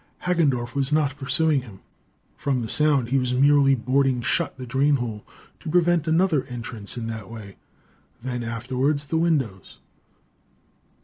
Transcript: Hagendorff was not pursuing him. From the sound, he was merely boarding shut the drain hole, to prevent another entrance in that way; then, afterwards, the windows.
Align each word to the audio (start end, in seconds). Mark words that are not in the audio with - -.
Hagendorff 0.25 0.73
was 0.73 0.91
not 0.91 1.15
pursuing 1.19 1.61
him. 1.61 1.79
From 2.35 2.63
the 2.63 2.69
sound, 2.69 3.09
he 3.09 3.19
was 3.19 3.35
merely 3.35 3.75
boarding 3.75 4.23
shut 4.23 4.57
the 4.57 4.65
drain 4.65 4.95
hole, 4.95 5.23
to 5.59 5.69
prevent 5.69 6.07
another 6.07 6.43
entrance 6.45 6.97
in 6.97 7.05
that 7.05 7.29
way; 7.29 7.57
then, 8.19 8.41
afterwards, 8.43 9.05
the 9.05 9.17
windows. 9.17 9.77